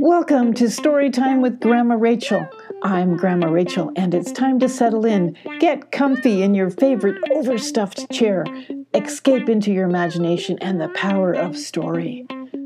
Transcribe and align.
Welcome 0.00 0.54
to 0.54 0.66
Storytime 0.66 1.42
with 1.42 1.58
Grandma 1.58 1.96
Rachel. 1.96 2.46
I'm 2.84 3.16
Grandma 3.16 3.48
Rachel, 3.48 3.90
and 3.96 4.14
it's 4.14 4.30
time 4.30 4.60
to 4.60 4.68
settle 4.68 5.04
in. 5.04 5.36
Get 5.58 5.90
comfy 5.90 6.42
in 6.42 6.54
your 6.54 6.70
favorite 6.70 7.16
overstuffed 7.32 8.08
chair. 8.12 8.44
Escape 8.94 9.48
into 9.48 9.72
your 9.72 9.88
imagination 9.88 10.56
and 10.60 10.80
the 10.80 10.88
power 10.90 11.32
of 11.32 11.58
story. 11.58 12.24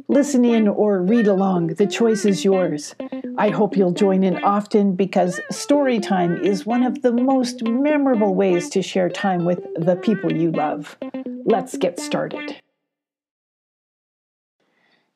Listen 0.09 0.45
in 0.45 0.69
or 0.69 1.01
read 1.01 1.27
along, 1.27 1.69
the 1.69 1.87
choice 1.87 2.27
is 2.27 2.45
yours. 2.45 2.95
I 3.39 3.49
hope 3.49 3.79
you'll 3.79 3.93
join 3.93 4.25
in 4.25 4.37
often 4.45 4.95
because 4.95 5.41
story 5.51 6.01
time 6.01 6.45
is 6.45 6.67
one 6.67 6.83
of 6.83 7.01
the 7.01 7.13
most 7.13 7.63
memorable 7.63 8.35
ways 8.35 8.69
to 8.71 8.83
share 8.83 9.09
time 9.09 9.47
with 9.47 9.61
the 9.77 9.97
people 9.97 10.31
you 10.31 10.51
love. 10.51 10.99
Let's 11.47 11.79
get 11.79 11.99
started. 11.99 12.62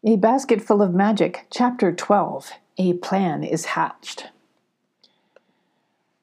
A 0.05 0.17
Basket 0.17 0.61
Full 0.61 0.83
of 0.83 0.93
Magic, 0.93 1.47
Chapter 1.51 1.91
12 1.91 2.53
A 2.79 2.93
Plan 2.95 3.43
is 3.43 3.65
Hatched. 3.65 4.27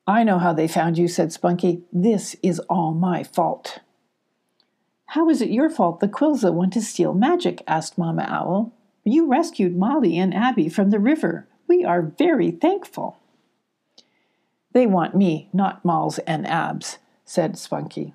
I 0.05 0.23
know 0.23 0.37
how 0.37 0.53
they 0.53 0.67
found 0.67 0.97
you, 0.97 1.07
said 1.07 1.33
Spunky. 1.33 1.81
This 1.91 2.35
is 2.43 2.59
all 2.69 2.93
my 2.93 3.23
fault. 3.23 3.79
How 5.07 5.27
is 5.27 5.41
it 5.41 5.49
your 5.49 5.71
fault 5.71 6.01
the 6.01 6.07
Quillza 6.07 6.53
want 6.53 6.71
to 6.73 6.81
steal 6.81 7.15
magic? 7.15 7.63
asked 7.67 7.97
Mama 7.97 8.25
Owl. 8.29 8.71
You 9.03 9.27
rescued 9.27 9.75
Molly 9.75 10.19
and 10.19 10.35
Abby 10.35 10.69
from 10.69 10.91
the 10.91 10.99
river. 10.99 11.47
We 11.67 11.83
are 11.83 12.13
very 12.17 12.51
thankful. 12.51 13.17
They 14.71 14.85
want 14.85 15.15
me, 15.15 15.49
not 15.51 15.83
Malls 15.83 16.19
and 16.19 16.47
Abs, 16.47 16.99
said 17.25 17.57
Spunky. 17.57 18.13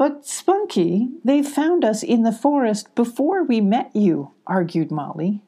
But, 0.00 0.24
Spunky, 0.24 1.10
they 1.22 1.42
found 1.42 1.84
us 1.84 2.02
in 2.02 2.22
the 2.22 2.32
forest 2.32 2.94
before 2.94 3.44
we 3.44 3.60
met 3.60 3.94
you, 3.94 4.30
argued 4.46 4.90
Molly. 4.90 5.42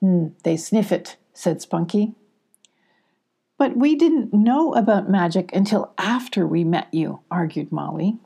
Hmm, 0.00 0.30
they 0.42 0.56
sniff 0.56 0.90
it, 0.90 1.16
said 1.32 1.62
Spunky. 1.62 2.16
But 3.58 3.76
we 3.76 3.94
didn't 3.94 4.34
know 4.34 4.74
about 4.74 5.08
magic 5.08 5.54
until 5.54 5.92
after 5.96 6.44
we 6.44 6.64
met 6.64 6.92
you, 6.92 7.20
argued 7.30 7.70
Molly. 7.70 8.18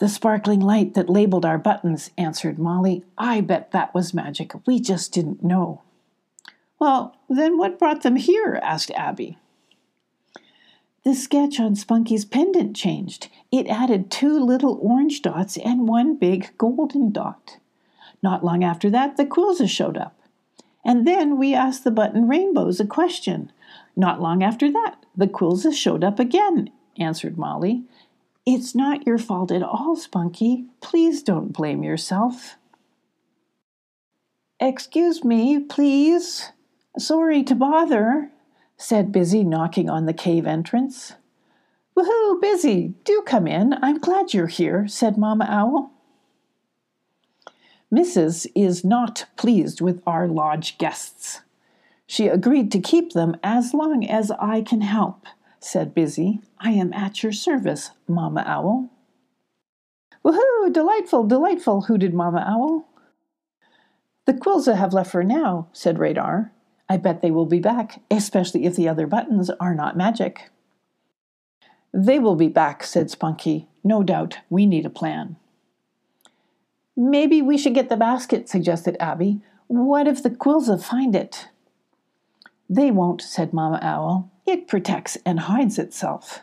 The 0.00 0.08
sparkling 0.08 0.58
light 0.58 0.94
that 0.94 1.08
labeled 1.08 1.46
our 1.46 1.56
buttons, 1.56 2.10
answered 2.18 2.58
Molly. 2.58 3.04
I 3.16 3.42
bet 3.42 3.70
that 3.70 3.94
was 3.94 4.12
magic. 4.12 4.66
We 4.66 4.80
just 4.80 5.12
didn't 5.12 5.44
know. 5.44 5.82
Well, 6.80 7.16
then 7.28 7.58
what 7.58 7.78
brought 7.78 8.02
them 8.02 8.16
here? 8.16 8.58
asked 8.60 8.90
Abby. 8.90 9.38
The 11.04 11.14
sketch 11.14 11.60
on 11.60 11.74
Spunky's 11.74 12.24
pendant 12.24 12.74
changed. 12.74 13.28
It 13.52 13.66
added 13.66 14.10
two 14.10 14.40
little 14.40 14.78
orange 14.80 15.20
dots 15.20 15.58
and 15.58 15.86
one 15.86 16.16
big 16.16 16.56
golden 16.56 17.12
dot. 17.12 17.58
Not 18.22 18.42
long 18.42 18.64
after 18.64 18.88
that, 18.90 19.18
the 19.18 19.26
quills 19.26 19.70
showed 19.70 19.98
up. 19.98 20.18
And 20.82 21.06
then 21.06 21.38
we 21.38 21.54
asked 21.54 21.84
the 21.84 21.90
button 21.90 22.26
rainbows 22.26 22.80
a 22.80 22.86
question. 22.86 23.52
Not 23.94 24.22
long 24.22 24.42
after 24.42 24.72
that, 24.72 25.04
the 25.14 25.28
quills 25.28 25.66
showed 25.76 26.02
up 26.02 26.18
again, 26.18 26.70
answered 26.98 27.36
Molly. 27.36 27.84
It's 28.46 28.74
not 28.74 29.06
your 29.06 29.18
fault 29.18 29.50
at 29.50 29.62
all, 29.62 29.96
Spunky. 29.96 30.66
Please 30.80 31.22
don't 31.22 31.52
blame 31.52 31.82
yourself. 31.82 32.56
Excuse 34.58 35.22
me, 35.22 35.58
please. 35.60 36.52
Sorry 36.98 37.42
to 37.42 37.54
bother, 37.54 38.30
said 38.84 39.10
Bizzie, 39.10 39.46
knocking 39.46 39.88
on 39.88 40.04
the 40.04 40.12
cave 40.12 40.46
entrance. 40.46 41.14
Woohoo, 41.96 42.38
Bizzie! 42.42 42.92
Do 43.04 43.22
come 43.24 43.46
in. 43.46 43.72
I'm 43.82 43.98
glad 43.98 44.34
you're 44.34 44.46
here, 44.46 44.86
said 44.86 45.16
Mama 45.16 45.46
Owl. 45.48 45.90
Mrs. 47.90 48.46
is 48.54 48.84
not 48.84 49.24
pleased 49.36 49.80
with 49.80 50.02
our 50.06 50.28
lodge 50.28 50.76
guests. 50.76 51.40
She 52.06 52.28
agreed 52.28 52.70
to 52.72 52.78
keep 52.78 53.14
them 53.14 53.36
as 53.42 53.72
long 53.72 54.04
as 54.04 54.30
I 54.32 54.60
can 54.60 54.82
help, 54.82 55.24
said 55.60 55.94
Bizzie. 55.94 56.42
I 56.58 56.72
am 56.72 56.92
at 56.92 57.22
your 57.22 57.32
service, 57.32 57.90
Mama 58.06 58.44
Owl. 58.46 58.90
Woohoo! 60.22 60.70
Delightful, 60.70 61.24
delightful, 61.24 61.82
hooted 61.82 62.12
Mama 62.12 62.44
Owl. 62.46 62.86
The 64.26 64.34
Quillza 64.34 64.76
have 64.76 64.92
left 64.92 65.10
for 65.10 65.24
now, 65.24 65.68
said 65.72 65.98
Radar. 65.98 66.52
I 66.94 66.96
bet 66.96 67.22
they 67.22 67.32
will 67.32 67.46
be 67.46 67.58
back, 67.58 68.02
especially 68.08 68.66
if 68.66 68.76
the 68.76 68.88
other 68.88 69.08
buttons 69.08 69.50
are 69.58 69.74
not 69.74 69.96
magic. 69.96 70.50
They 71.92 72.20
will 72.20 72.36
be 72.36 72.46
back, 72.46 72.84
said 72.84 73.10
Spunky. 73.10 73.66
No 73.82 74.04
doubt, 74.04 74.38
we 74.48 74.64
need 74.64 74.86
a 74.86 74.90
plan. 74.90 75.34
Maybe 76.96 77.42
we 77.42 77.58
should 77.58 77.74
get 77.74 77.88
the 77.88 77.96
basket, 77.96 78.48
suggested 78.48 78.96
Abby. 79.00 79.40
What 79.66 80.06
if 80.06 80.22
the 80.22 80.30
Quillza 80.30 80.80
find 80.80 81.16
it? 81.16 81.48
They 82.70 82.92
won't, 82.92 83.20
said 83.20 83.52
Mama 83.52 83.80
Owl. 83.82 84.30
It 84.46 84.68
protects 84.68 85.18
and 85.26 85.40
hides 85.40 85.80
itself. 85.80 86.42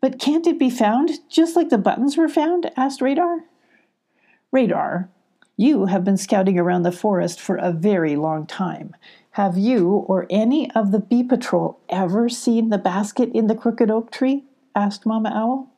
But 0.00 0.20
can't 0.20 0.46
it 0.46 0.60
be 0.60 0.70
found 0.70 1.10
just 1.28 1.56
like 1.56 1.70
the 1.70 1.78
buttons 1.78 2.16
were 2.16 2.28
found? 2.28 2.70
asked 2.76 3.00
Radar. 3.00 3.40
Radar, 4.52 5.08
you 5.56 5.86
have 5.86 6.04
been 6.04 6.16
scouting 6.16 6.58
around 6.58 6.82
the 6.82 6.92
forest 6.92 7.40
for 7.40 7.56
a 7.56 7.72
very 7.72 8.16
long 8.16 8.46
time. 8.46 8.94
Have 9.32 9.56
you 9.56 9.88
or 9.88 10.26
any 10.30 10.70
of 10.72 10.92
the 10.92 10.98
bee 10.98 11.22
patrol 11.22 11.78
ever 11.88 12.28
seen 12.28 12.70
the 12.70 12.78
basket 12.78 13.30
in 13.32 13.46
the 13.46 13.54
crooked 13.54 13.90
oak 13.90 14.10
tree? 14.10 14.44
asked 14.74 15.06
Mama 15.06 15.30
Owl. 15.34 15.70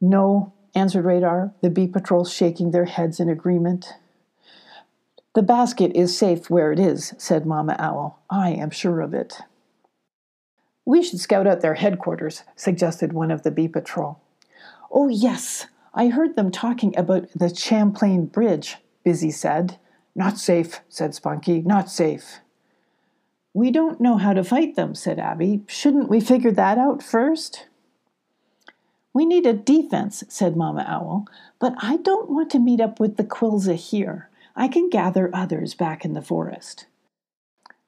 No, 0.00 0.52
answered 0.74 1.04
Radar, 1.04 1.52
the 1.62 1.70
bee 1.70 1.86
patrol 1.86 2.24
shaking 2.24 2.70
their 2.70 2.86
heads 2.86 3.20
in 3.20 3.28
agreement. 3.28 3.94
The 5.34 5.42
basket 5.42 5.92
is 5.94 6.16
safe 6.16 6.50
where 6.50 6.72
it 6.72 6.80
is, 6.80 7.14
said 7.18 7.46
Mama 7.46 7.76
Owl. 7.78 8.20
I 8.28 8.50
am 8.50 8.70
sure 8.70 9.00
of 9.00 9.14
it. 9.14 9.38
We 10.84 11.02
should 11.02 11.20
scout 11.20 11.46
out 11.46 11.60
their 11.60 11.74
headquarters, 11.74 12.42
suggested 12.56 13.12
one 13.12 13.30
of 13.30 13.42
the 13.42 13.50
bee 13.50 13.68
patrol. 13.68 14.20
Oh, 14.90 15.08
yes, 15.08 15.66
I 15.92 16.08
heard 16.08 16.36
them 16.36 16.50
talking 16.50 16.96
about 16.96 17.28
the 17.34 17.54
Champlain 17.54 18.26
Bridge, 18.26 18.76
Bizzie 19.04 19.32
said. 19.32 19.78
Not 20.14 20.38
safe, 20.38 20.80
said 20.88 21.14
Spunky, 21.14 21.62
not 21.62 21.90
safe. 21.90 22.40
We 23.52 23.70
don't 23.70 24.00
know 24.00 24.16
how 24.16 24.32
to 24.32 24.44
fight 24.44 24.76
them, 24.76 24.94
said 24.94 25.18
Abby. 25.18 25.62
Shouldn't 25.66 26.08
we 26.08 26.20
figure 26.20 26.52
that 26.52 26.78
out 26.78 27.02
first? 27.02 27.66
We 29.12 29.26
need 29.26 29.46
a 29.46 29.52
defense, 29.52 30.22
said 30.28 30.56
Mama 30.56 30.84
Owl, 30.86 31.26
but 31.58 31.74
I 31.78 31.96
don't 31.96 32.30
want 32.30 32.50
to 32.50 32.60
meet 32.60 32.80
up 32.80 33.00
with 33.00 33.16
the 33.16 33.24
Quillza 33.24 33.74
here. 33.74 34.28
I 34.54 34.68
can 34.68 34.88
gather 34.88 35.30
others 35.34 35.74
back 35.74 36.04
in 36.04 36.14
the 36.14 36.22
forest. 36.22 36.86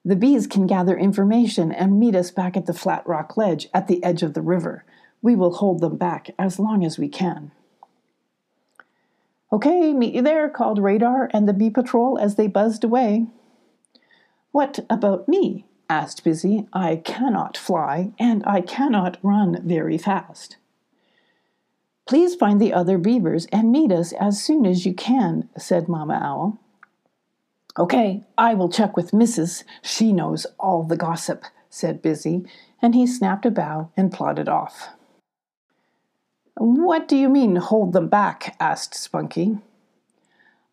The 0.05 0.17
bees 0.17 0.49
can 0.49 0.67
gather 0.67 0.97
information 0.97 1.71
and 1.71 2.01
meet 2.01 2.17
us 2.17 2.33
back 2.33 2.57
at 2.57 2.67
the 2.67 2.75
flat 2.75 3.07
rock 3.07 3.37
ledge 3.37 3.69
at 3.73 3.87
the 3.87 4.03
edge 4.03 4.25
of 4.25 4.35
the 4.35 4.43
river. 4.43 4.85
We 5.21 5.37
will 5.37 5.55
hold 5.55 5.81
them 5.81 5.97
back 5.97 6.31
as 6.39 6.59
long 6.59 6.85
as 6.85 6.99
we 6.99 7.09
can. 7.09 7.53
Okay, 9.53 9.93
meet 9.93 10.15
you 10.15 10.23
there, 10.23 10.49
called 10.49 10.79
Radar 10.79 11.29
and 11.35 11.47
the 11.47 11.53
bee 11.53 11.69
patrol 11.69 12.19
as 12.19 12.37
they 12.37 12.47
buzzed 12.47 12.85
away. 12.85 13.27
What 14.51 14.81
about 14.89 15.29
me? 15.29 15.67
asked 15.91 16.25
Bizzie. 16.25 16.67
I 16.73 16.97
cannot 16.97 17.59
fly, 17.59 18.13
and 18.19 18.43
I 18.47 18.63
cannot 18.63 19.19
run 19.23 19.61
very 19.63 19.99
fast. 19.99 20.57
Please 22.07 22.35
find 22.35 22.61
the 22.61 22.73
other 22.73 22.97
beavers 22.97 23.47
and 23.53 23.71
meet 23.71 23.93
us 23.93 24.13
as 24.13 24.43
soon 24.43 24.65
as 24.65 24.87
you 24.87 24.95
can, 24.95 25.51
said 25.59 25.87
Mama 25.87 26.19
Owl. 26.23 26.59
Okay, 27.79 28.25
I 28.39 28.55
will 28.55 28.71
check 28.71 28.97
with 28.97 29.13
Mrs. 29.13 29.65
She 29.83 30.13
knows 30.13 30.47
all 30.59 30.83
the 30.83 30.97
gossip, 30.97 31.45
said 31.69 32.03
Bizzie, 32.03 32.47
and 32.81 32.95
he 32.95 33.07
snapped 33.07 33.47
a 33.47 33.51
bow 33.51 33.91
and 33.97 34.13
plodded 34.13 34.49
off. 34.49 34.89
What 36.55 37.09
do 37.09 37.17
you 37.17 37.29
mean, 37.29 37.57
hold 37.57 37.93
them 37.93 38.09
back? 38.09 38.57
asked 38.61 38.95
Spunky. 38.95 39.59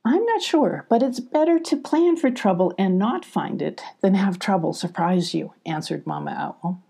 I'm 0.05 0.25
not 0.25 0.41
sure, 0.41 0.85
but 0.89 1.03
it's 1.03 1.19
better 1.19 1.59
to 1.59 1.77
plan 1.77 2.15
for 2.15 2.31
trouble 2.31 2.73
and 2.77 2.97
not 2.97 3.25
find 3.25 3.61
it 3.61 3.81
than 4.01 4.13
have 4.15 4.39
trouble 4.39 4.73
surprise 4.73 5.33
you, 5.33 5.53
answered 5.65 6.07
Mama 6.07 6.31
Owl. 6.63 6.81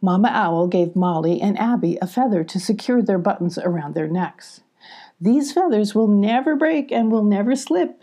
Mama 0.00 0.28
Owl 0.32 0.68
gave 0.68 0.94
Molly 0.94 1.40
and 1.40 1.58
Abby 1.58 1.98
a 2.00 2.06
feather 2.06 2.44
to 2.44 2.60
secure 2.60 3.02
their 3.02 3.18
buttons 3.18 3.58
around 3.58 3.94
their 3.94 4.06
necks. 4.06 4.60
These 5.20 5.52
feathers 5.52 5.94
will 5.94 6.06
never 6.06 6.54
break 6.54 6.92
and 6.92 7.10
will 7.10 7.24
never 7.24 7.56
slip. 7.56 8.00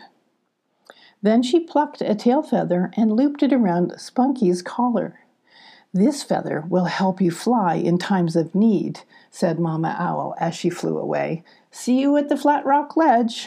Then 1.22 1.42
she 1.42 1.58
plucked 1.58 2.02
a 2.02 2.14
tail 2.14 2.42
feather 2.42 2.90
and 2.96 3.16
looped 3.16 3.42
it 3.42 3.52
around 3.52 3.98
Spunky's 3.98 4.60
collar. 4.60 5.20
This 5.96 6.22
feather 6.22 6.62
will 6.68 6.84
help 6.84 7.22
you 7.22 7.30
fly 7.30 7.76
in 7.76 7.96
times 7.96 8.36
of 8.36 8.54
need, 8.54 9.00
said 9.30 9.58
Mama 9.58 9.96
Owl 9.98 10.34
as 10.38 10.54
she 10.54 10.68
flew 10.68 10.98
away. 10.98 11.42
See 11.70 11.98
you 11.98 12.18
at 12.18 12.28
the 12.28 12.36
flat 12.36 12.66
rock 12.66 12.98
ledge. 12.98 13.46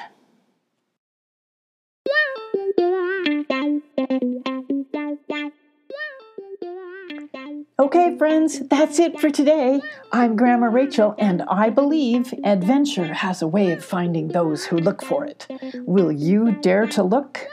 Okay, 7.78 8.18
friends, 8.18 8.68
that's 8.68 8.98
it 8.98 9.20
for 9.20 9.30
today. 9.30 9.80
I'm 10.12 10.36
Grandma 10.36 10.68
Rachel, 10.68 11.14
and 11.20 11.44
I 11.44 11.70
believe 11.70 12.34
adventure 12.44 13.14
has 13.14 13.44
a 13.44 13.48
way 13.48 13.74
of 13.74 13.86
finding 13.86 14.30
those 14.30 14.66
who 14.66 14.78
look 14.78 15.04
for 15.04 15.24
it. 15.24 15.46
Will 15.86 16.12
you 16.12 16.54
dare 16.54 16.88
to 16.88 17.04
look? 17.04 17.48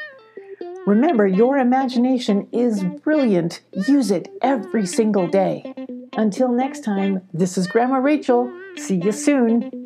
Remember, 0.86 1.26
your 1.26 1.58
imagination 1.58 2.46
is 2.52 2.84
brilliant. 3.02 3.60
Use 3.88 4.12
it 4.12 4.28
every 4.40 4.86
single 4.86 5.26
day. 5.26 5.74
Until 6.16 6.48
next 6.52 6.84
time, 6.84 7.22
this 7.34 7.58
is 7.58 7.66
Grandma 7.66 7.96
Rachel. 7.96 8.52
See 8.76 8.94
you 8.96 9.10
soon. 9.10 9.85